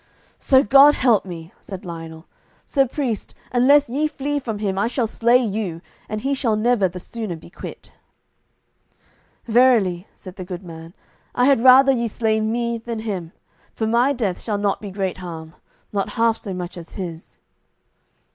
"So 0.39 0.63
God 0.63 0.93
me 0.93 0.99
help," 0.99 1.63
said 1.63 1.85
Lionel, 1.85 2.25
"sir 2.65 2.87
priest, 2.87 3.35
unless 3.51 3.87
ye 3.87 4.07
flee 4.07 4.39
from 4.39 4.57
him 4.57 4.75
I 4.75 4.87
shall 4.87 5.05
slay 5.05 5.37
you, 5.37 5.79
and 6.09 6.21
he 6.21 6.33
shall 6.33 6.55
never 6.55 6.87
the 6.87 6.99
sooner 6.99 7.35
be 7.35 7.51
quit." 7.51 7.91
"Verily," 9.45 10.07
said 10.15 10.37
the 10.37 10.43
good 10.43 10.63
man, 10.63 10.95
"I 11.35 11.45
had 11.45 11.63
rather 11.63 11.91
ye 11.91 12.07
slay 12.07 12.39
me 12.39 12.79
than 12.79 13.01
him, 13.01 13.31
for 13.75 13.85
my 13.85 14.11
death 14.11 14.41
shall 14.41 14.57
not 14.57 14.81
be 14.81 14.89
great 14.89 15.19
harm, 15.19 15.53
not 15.93 16.13
half 16.17 16.35
so 16.35 16.51
much 16.51 16.77
as 16.79 16.93
his." 16.93 17.37